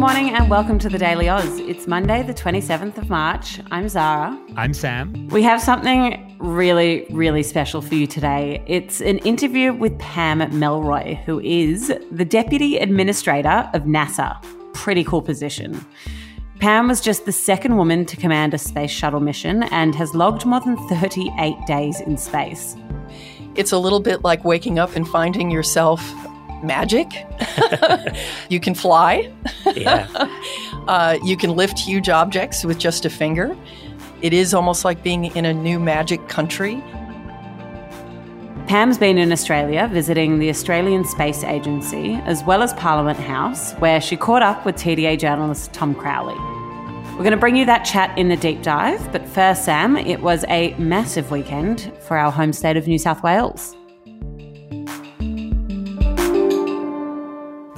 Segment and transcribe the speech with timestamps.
[0.00, 1.58] Morning and welcome to the Daily Oz.
[1.58, 3.60] It's Monday, the 27th of March.
[3.70, 4.34] I'm Zara.
[4.56, 5.28] I'm Sam.
[5.28, 8.64] We have something really, really special for you today.
[8.66, 14.42] It's an interview with Pam Melroy, who is the Deputy Administrator of NASA.
[14.72, 15.84] Pretty cool position.
[16.60, 20.46] Pam was just the second woman to command a space shuttle mission and has logged
[20.46, 22.74] more than 38 days in space.
[23.54, 26.00] It's a little bit like waking up and finding yourself
[26.62, 27.26] magic.
[28.48, 29.32] you can fly.
[29.74, 30.06] Yeah.
[30.88, 33.56] uh, you can lift huge objects with just a finger.
[34.22, 36.82] It is almost like being in a new magic country.
[38.66, 44.00] Pam's been in Australia visiting the Australian Space Agency as well as Parliament House, where
[44.00, 46.36] she caught up with TDA journalist Tom Crowley.
[47.14, 50.22] We're going to bring you that chat in the deep dive, but first, Sam, it
[50.22, 53.76] was a massive weekend for our home state of New South Wales.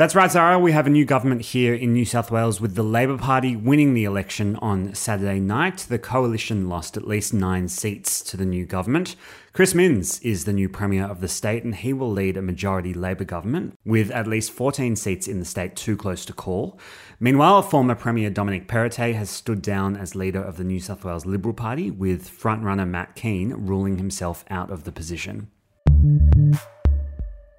[0.03, 0.59] That's right, Zara.
[0.59, 3.95] We have a new government here in New South Wales with the Labor Party winning
[3.95, 5.87] the election on Saturday night.
[5.89, 9.15] The coalition lost at least nine seats to the new government.
[9.53, 12.93] Chris Minns is the new Premier of the state, and he will lead a majority
[12.93, 16.81] Labor government with at least 14 seats in the state too close to call.
[17.21, 21.27] Meanwhile, former Premier Dominic Perrottet has stood down as leader of the New South Wales
[21.27, 25.47] Liberal Party, with frontrunner Matt Kean ruling himself out of the position.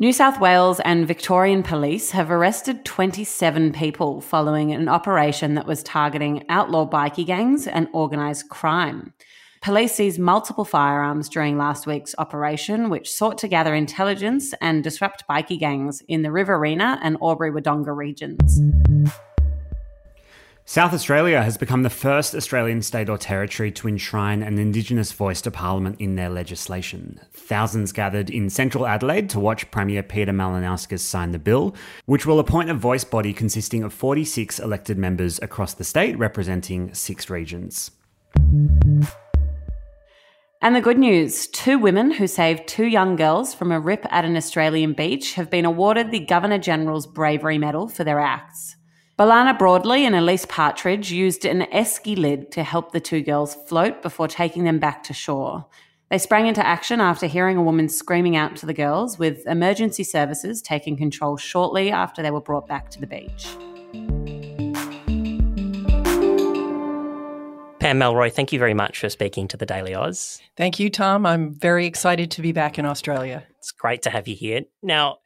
[0.04, 5.82] New South Wales and Victorian police have arrested 27 people following an operation that was
[5.82, 9.14] targeting outlaw bikie gangs and organised crime.
[9.62, 15.24] Police seized multiple firearms during last week's operation, which sought to gather intelligence and disrupt
[15.30, 18.60] bikie gangs in the Riverina and Albury Wodonga regions.
[20.66, 25.42] South Australia has become the first Australian state or territory to enshrine an Indigenous voice
[25.42, 27.20] to Parliament in their legislation.
[27.34, 31.76] Thousands gathered in central Adelaide to watch Premier Peter Malinauskas sign the bill,
[32.06, 36.94] which will appoint a voice body consisting of 46 elected members across the state representing
[36.94, 37.92] six regions.
[40.62, 44.24] And the good news two women who saved two young girls from a rip at
[44.24, 48.78] an Australian beach have been awarded the Governor General's Bravery Medal for their acts.
[49.20, 54.02] Balana Broadley and Elise Partridge used an esky lid to help the two girls float
[54.02, 55.68] before taking them back to shore.
[56.10, 60.04] They sprang into action after hearing a woman screaming out to the girls, with emergency
[60.04, 63.56] services taking control shortly after they were brought back to the beach.
[67.80, 70.42] Pam Melroy, thank you very much for speaking to the Daily Oz.
[70.58, 71.28] Thank you, Tom.
[71.28, 73.44] I'm very excited to be back in Australia.
[73.60, 74.62] It's great to have you here.
[74.82, 75.18] Now,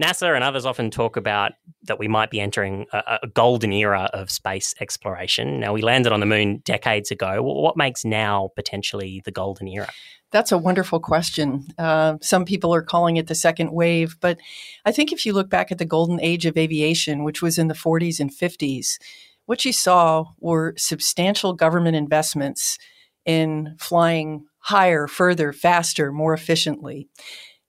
[0.00, 1.52] NASA and others often talk about
[1.84, 5.60] that we might be entering a, a, golden era of space exploration.
[5.60, 7.42] Now, we landed on the moon decades ago.
[7.42, 9.90] What makes now potentially the golden era?
[10.30, 11.66] That's a wonderful question.
[11.76, 14.38] Uh, some people are calling it the second wave, but
[14.86, 17.68] I think if you look back at the golden age of aviation, which was in
[17.68, 18.98] the 40s and 50s,
[19.44, 22.78] what you saw were substantial government investments
[23.26, 27.08] in flying higher, further, faster, more efficiently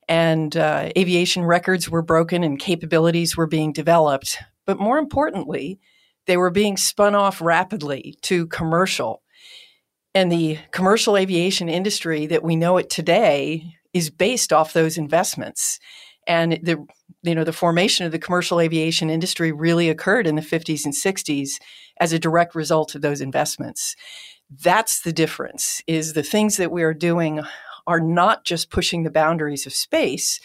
[0.08, 4.38] and uh, aviation records were broken and capabilities were being developed.
[4.66, 5.80] But more importantly,
[6.26, 9.22] they were being spun off rapidly to commercial.
[10.16, 15.80] And the commercial aviation industry that we know it today is based off those investments.
[16.28, 16.86] And the
[17.22, 20.94] you know the formation of the commercial aviation industry really occurred in the 50s and
[20.94, 21.52] 60s
[22.00, 23.96] as a direct result of those investments.
[24.64, 27.42] That's the difference is the things that we are doing
[27.88, 30.40] are not just pushing the boundaries of space,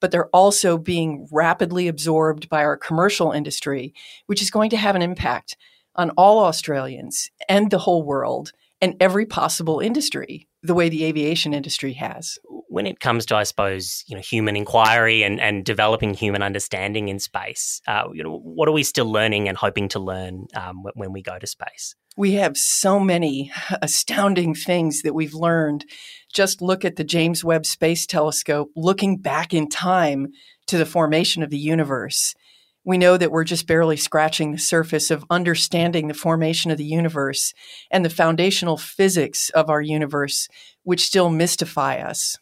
[0.00, 3.94] but they're also being rapidly absorbed by our commercial industry,
[4.26, 5.56] which is going to have an impact
[5.94, 11.54] on all Australians and the whole world and every possible industry the way the aviation
[11.54, 12.38] industry has.
[12.68, 17.08] When it comes to, I suppose, you know, human inquiry and, and developing human understanding
[17.08, 20.82] in space, uh, you know, what are we still learning and hoping to learn um,
[20.94, 21.94] when we go to space?
[22.16, 23.50] We have so many
[23.82, 25.84] astounding things that we've learned.
[26.32, 30.28] Just look at the James Webb Space Telescope, looking back in time
[30.66, 32.34] to the formation of the universe
[32.84, 36.84] we know that we're just barely scratching the surface of understanding the formation of the
[36.84, 37.54] universe
[37.90, 40.48] and the foundational physics of our universe,
[40.82, 42.36] which still mystify us.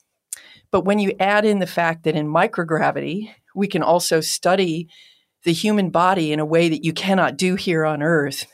[0.70, 4.88] But when you add in the fact that in microgravity, we can also study
[5.44, 8.46] the human body in a way that you cannot do here on Earth,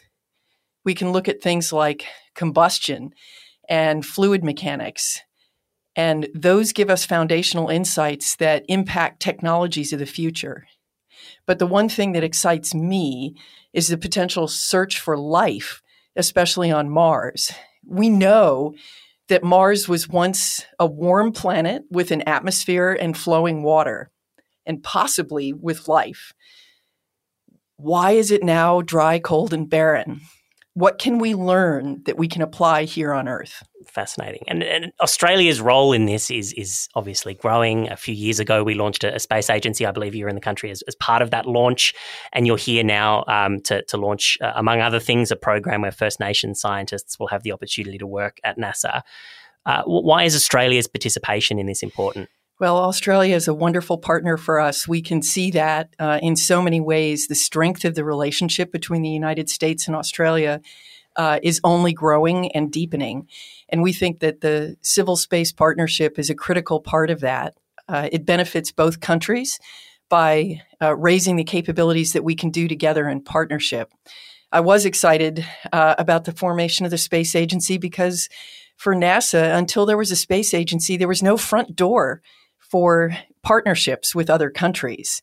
[0.85, 3.11] we can look at things like combustion
[3.69, 5.21] and fluid mechanics.
[5.97, 10.67] And those give us foundational insights that impact technologies of the future.
[11.47, 13.35] But the one thing that excites me
[13.73, 15.83] is the potential search for life,
[16.17, 17.53] especially on Mars.
[17.87, 18.75] We know
[19.29, 24.11] that Mars was once a warm planet with an atmosphere and flowing water,
[24.65, 26.33] and possibly with life.
[27.77, 30.21] Why is it now dry, cold, and barren?
[30.77, 33.63] What can we learn that we can apply here on Earth?
[33.87, 34.43] Fascinating.
[34.47, 37.89] And, and Australia's role in this is is obviously growing.
[37.89, 39.87] A few years ago, we launched a, a space agency.
[39.87, 41.95] I believe you're in the country as, as part of that launch,
[42.35, 45.91] and you're here now um, to, to launch, uh, among other things, a program where
[45.93, 49.01] First Nations scientists will have the opportunity to work at NASA.
[49.65, 52.29] Uh, why is Australia's participation in this important?
[52.59, 54.89] Well, Australia is a wonderful partner for us.
[54.89, 57.29] We can see that uh, in so many ways.
[57.29, 60.63] The strength of the relationship between the United States and Australia
[61.17, 63.29] uh, is only growing and deepening.
[63.69, 67.59] And we think that the civil space partnership is a critical part of that.
[67.89, 69.61] Uh, it benefits both countries
[70.09, 73.93] by uh, raising the capabilities that we can do together in partnership.
[74.51, 75.45] I was excited
[75.75, 78.31] uh, about the formation of the space agency because
[78.77, 82.23] for NASA, until there was a space agency, there was no front door
[82.71, 85.23] for partnerships with other countries.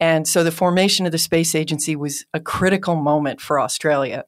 [0.00, 4.24] And so the formation of the space agency was a critical moment for Australia.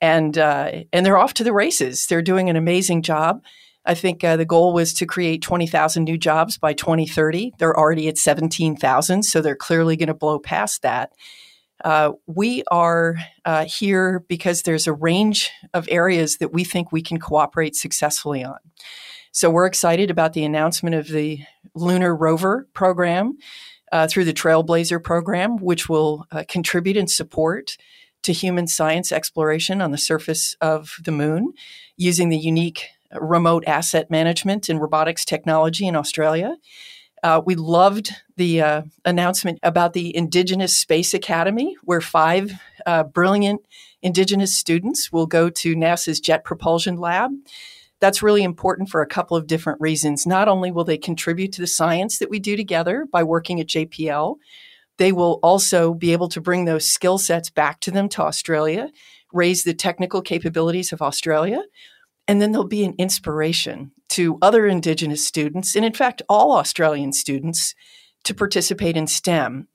[0.00, 2.06] And, uh, and they're off to the races.
[2.06, 3.42] They're doing an amazing job.
[3.84, 7.52] I think uh, the goal was to create 20,000 new jobs by 2030.
[7.58, 11.12] They're already at 17,000, so they're clearly going to blow past that.
[11.84, 17.02] Uh, we are uh, here because there's a range of areas that we think we
[17.02, 18.58] can cooperate successfully on.
[19.32, 21.40] So we're excited about the announcement of the
[21.74, 23.38] Lunar Rover program
[23.92, 27.76] uh, through the Trailblazer program, which will uh, contribute and support
[28.22, 31.52] to human science exploration on the surface of the moon
[31.96, 36.56] using the unique remote asset management and robotics technology in Australia.
[37.22, 42.52] Uh, we loved the uh, announcement about the Indigenous Space Academy, where five
[42.84, 43.60] uh, brilliant
[44.02, 47.30] Indigenous students will go to NASA's Jet Propulsion Lab
[48.00, 50.26] that's really important for a couple of different reasons.
[50.26, 53.68] Not only will they contribute to the science that we do together by working at
[53.68, 54.36] JPL,
[54.98, 58.90] they will also be able to bring those skill sets back to them to Australia,
[59.32, 61.62] raise the technical capabilities of Australia,
[62.26, 67.12] and then they'll be an inspiration to other Indigenous students, and in fact, all Australian
[67.12, 67.74] students,
[68.24, 69.68] to participate in STEM.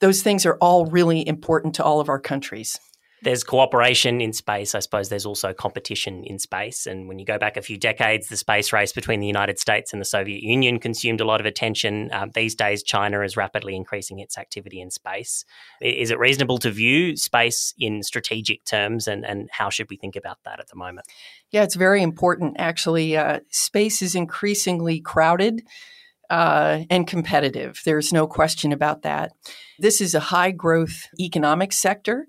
[0.00, 2.78] Those things are all really important to all of our countries
[3.22, 4.74] there's cooperation in space.
[4.74, 6.86] I suppose there's also competition in space.
[6.86, 9.92] And when you go back a few decades, the space race between the United States
[9.92, 12.10] and the Soviet Union consumed a lot of attention.
[12.12, 15.44] Um, these days, China is rapidly increasing its activity in space.
[15.80, 19.08] Is it reasonable to view space in strategic terms?
[19.08, 21.06] And, and how should we think about that at the moment?
[21.50, 23.16] Yeah, it's very important, actually.
[23.16, 25.62] Uh, space is increasingly crowded.
[26.28, 27.80] Uh, and competitive.
[27.84, 29.30] There's no question about that.
[29.78, 32.26] This is a high growth economic sector.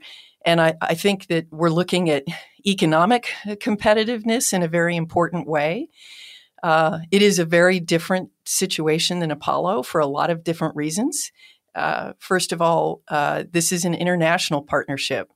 [0.47, 2.23] And I, I think that we're looking at
[2.65, 5.89] economic competitiveness in a very important way.
[6.63, 11.33] Uh, it is a very different situation than Apollo for a lot of different reasons.
[11.75, 15.29] Uh, first of all, uh, this is an international partnership.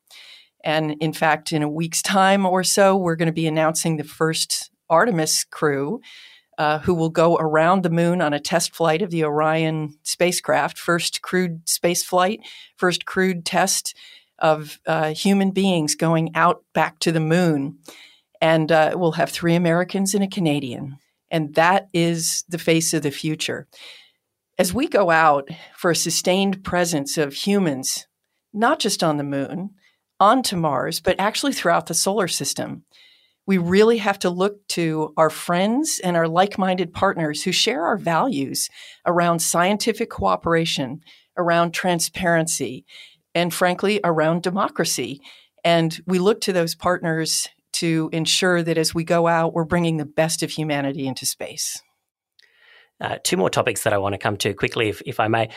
[0.64, 4.06] And in fact, in a week's time or so, we're going to be announcing the
[4.06, 6.00] first Artemis crew
[6.58, 10.78] uh, who will go around the moon on a test flight of the Orion spacecraft,
[10.78, 12.40] first crewed space flight,
[12.78, 13.94] first crewed test
[14.42, 17.78] of uh, human beings going out back to the moon.
[18.42, 20.98] And uh, we'll have three Americans and a Canadian.
[21.30, 23.68] And that is the face of the future.
[24.58, 28.08] As we go out for a sustained presence of humans,
[28.54, 29.72] not just on the moon,
[30.20, 32.84] onto Mars, but actually throughout the solar system,
[33.48, 37.86] we really have to look to our friends and our like minded partners who share
[37.86, 38.70] our values
[39.06, 41.02] around scientific cooperation,
[41.38, 42.86] around transparency,
[43.34, 45.22] and frankly around democracy.
[45.64, 49.98] And we look to those partners to ensure that as we go out, we're bringing
[49.98, 51.82] the best of humanity into space.
[53.00, 55.50] Uh, two more topics that I want to come to quickly, if, if I may.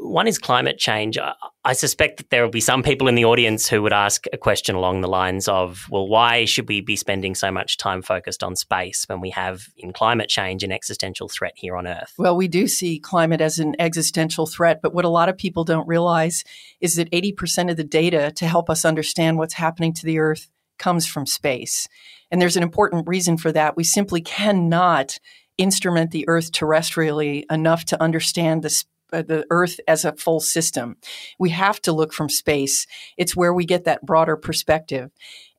[0.00, 1.18] One is climate change.
[1.64, 4.38] I suspect that there will be some people in the audience who would ask a
[4.38, 8.44] question along the lines of, well, why should we be spending so much time focused
[8.44, 12.14] on space when we have in climate change an existential threat here on Earth?
[12.16, 15.64] Well, we do see climate as an existential threat, but what a lot of people
[15.64, 16.44] don't realize
[16.80, 20.48] is that 80% of the data to help us understand what's happening to the Earth
[20.78, 21.88] comes from space.
[22.30, 23.76] And there's an important reason for that.
[23.76, 25.18] We simply cannot
[25.58, 28.70] instrument the Earth terrestrially enough to understand the
[29.12, 30.96] Uh, the Earth as a full system.
[31.38, 32.86] We have to look from space.
[33.16, 35.10] It's where we get that broader perspective.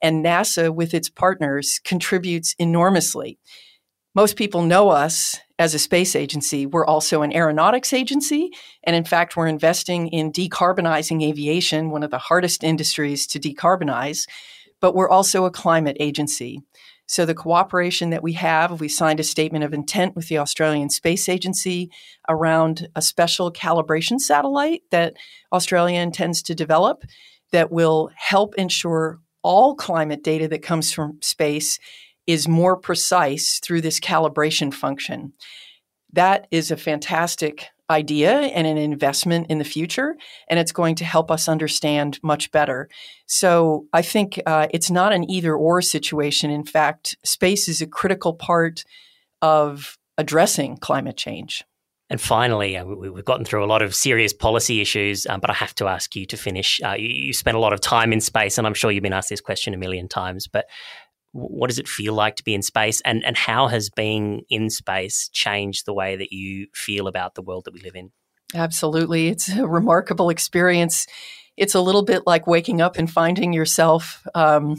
[0.01, 3.39] And NASA, with its partners, contributes enormously.
[4.15, 6.65] Most people know us as a space agency.
[6.65, 8.51] We're also an aeronautics agency.
[8.84, 14.27] And in fact, we're investing in decarbonizing aviation, one of the hardest industries to decarbonize.
[14.82, 16.62] But we're also a climate agency.
[17.09, 20.91] So the cooperation that we have, we signed a statement of intent with the Australian
[20.91, 21.89] Space Agency
[22.29, 25.15] around a special calibration satellite that
[25.51, 27.03] Australia intends to develop
[27.51, 31.79] that will help ensure all climate data that comes from space
[32.27, 35.33] is more precise through this calibration function.
[36.13, 40.15] That is a fantastic idea and an investment in the future,
[40.48, 42.89] and it's going to help us understand much better.
[43.25, 46.51] So I think uh, it's not an either or situation.
[46.51, 48.84] In fact, space is a critical part
[49.41, 51.63] of addressing climate change.
[52.12, 55.51] And finally, uh, we, have gotten through a lot of serious policy issues, um, but
[55.51, 56.81] I have to ask you to finish.
[56.84, 59.13] Uh, you, you spent a lot of time in space, and I'm sure you've been
[59.13, 60.65] asked this question a million times, but
[61.31, 63.01] what does it feel like to be in space?
[63.01, 67.41] And, and how has being in space changed the way that you feel about the
[67.41, 68.12] world that we live in?
[68.55, 69.27] Absolutely.
[69.27, 71.05] It's a remarkable experience.
[71.55, 74.77] It's a little bit like waking up and finding yourself um,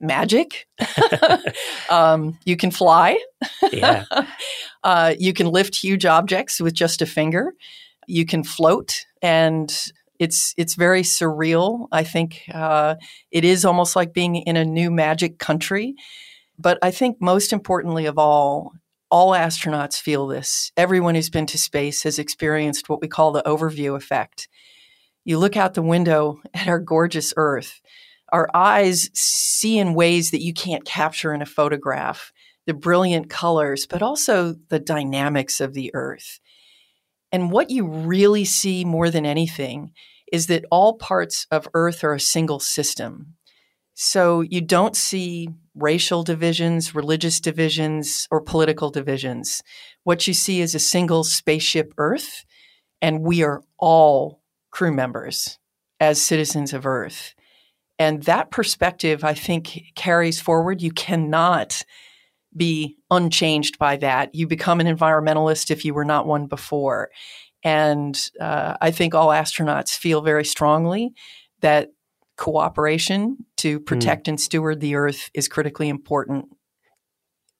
[0.00, 0.66] magic.
[1.90, 3.18] Um, you can fly.
[3.70, 4.04] Yeah.
[4.84, 7.52] uh, you can lift huge objects with just a finger.
[8.06, 9.04] You can float.
[9.20, 9.70] And
[10.22, 11.88] it's it's very surreal.
[11.90, 12.94] I think uh,
[13.32, 15.96] it is almost like being in a new magic country.
[16.56, 18.72] But I think most importantly of all,
[19.10, 20.70] all astronauts feel this.
[20.76, 24.48] Everyone who's been to space has experienced what we call the overview effect.
[25.24, 27.80] You look out the window at our gorgeous Earth.
[28.32, 32.32] Our eyes see in ways that you can't capture in a photograph
[32.64, 36.38] the brilliant colors, but also the dynamics of the Earth.
[37.32, 39.92] And what you really see more than anything
[40.32, 43.34] is that all parts of Earth are a single system.
[43.94, 49.62] So you don't see racial divisions, religious divisions, or political divisions.
[50.04, 52.44] What you see is a single spaceship Earth,
[53.02, 55.58] and we are all crew members
[56.00, 57.34] as citizens of Earth.
[57.98, 60.80] And that perspective, I think, carries forward.
[60.82, 61.84] You cannot
[62.56, 64.34] be unchanged by that.
[64.34, 67.10] You become an environmentalist if you were not one before.
[67.64, 71.12] And uh, I think all astronauts feel very strongly
[71.60, 71.90] that
[72.36, 73.84] cooperation to hmm.
[73.84, 74.30] protect mm.
[74.30, 76.46] and steward the Earth is critically important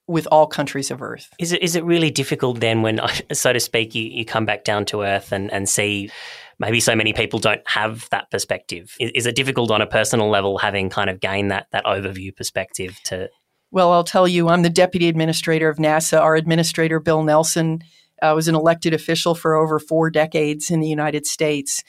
[0.09, 1.29] with all countries of Earth.
[1.39, 3.01] Is it is it really difficult then when,
[3.33, 6.11] so to speak, you, you come back down to Earth and, and see
[6.59, 8.95] maybe so many people don't have that perspective?
[9.01, 12.35] Is, is it difficult on a personal level having kind of gained that that overview
[12.35, 13.29] perspective to?
[13.71, 16.21] Well, I'll tell you, I'm the deputy administrator of NASA.
[16.21, 17.83] Our administrator, Bill Nelson,
[18.23, 21.83] uh, was an elected official for over four decades in the United States.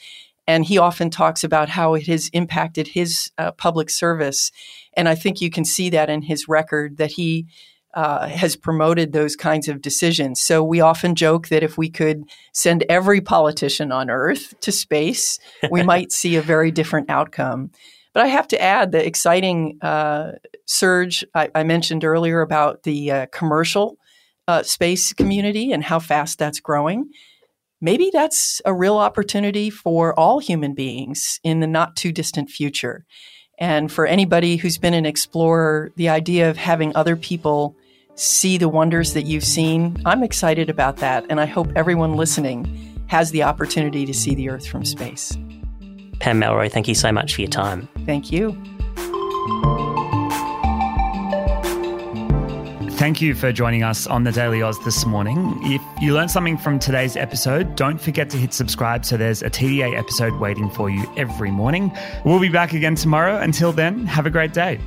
[0.46, 4.52] And he often talks about how it has impacted his uh, public service.
[4.94, 7.46] And I think you can see that in his record that he
[7.94, 10.40] uh, has promoted those kinds of decisions.
[10.40, 15.38] So we often joke that if we could send every politician on Earth to space,
[15.70, 17.70] we might see a very different outcome.
[18.12, 20.32] But I have to add the exciting uh,
[20.66, 23.98] surge I, I, mentioned earlier about the uh, commercial
[24.48, 27.10] uh, space community and how fast that's growing.
[27.80, 33.04] Maybe that's a real opportunity for all human beings in the not too distant future.
[33.58, 37.76] And for anybody who's been an explorer, the idea of having other people
[38.16, 41.24] see the wonders that you've seen, I'm excited about that.
[41.28, 45.36] And I hope everyone listening has the opportunity to see the Earth from space.
[46.20, 47.88] Pam Melroy, thank you so much for your time.
[48.06, 48.56] Thank you.
[53.04, 55.58] Thank you for joining us on the Daily Oz this morning.
[55.64, 59.50] If you learned something from today's episode, don't forget to hit subscribe so there's a
[59.50, 61.94] TDA episode waiting for you every morning.
[62.24, 63.36] We'll be back again tomorrow.
[63.36, 64.80] Until then, have a great day.